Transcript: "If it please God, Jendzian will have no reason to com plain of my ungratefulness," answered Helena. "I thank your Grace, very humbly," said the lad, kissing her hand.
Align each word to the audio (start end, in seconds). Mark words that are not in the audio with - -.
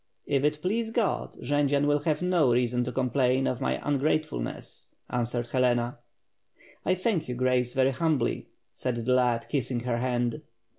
"If 0.25 0.43
it 0.43 0.63
please 0.63 0.89
God, 0.89 1.35
Jendzian 1.43 1.85
will 1.85 1.99
have 1.99 2.23
no 2.23 2.51
reason 2.51 2.83
to 2.85 2.91
com 2.91 3.11
plain 3.11 3.45
of 3.45 3.61
my 3.61 3.79
ungratefulness," 3.87 4.95
answered 5.11 5.45
Helena. 5.49 5.99
"I 6.83 6.95
thank 6.95 7.27
your 7.27 7.37
Grace, 7.37 7.75
very 7.75 7.91
humbly," 7.91 8.47
said 8.73 9.05
the 9.05 9.13
lad, 9.13 9.45
kissing 9.47 9.81
her 9.81 9.97
hand. 9.97 10.41